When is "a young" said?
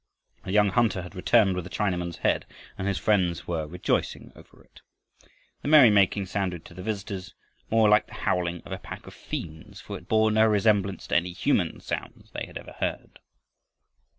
0.45-0.69